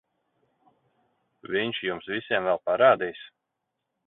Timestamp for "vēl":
2.51-2.61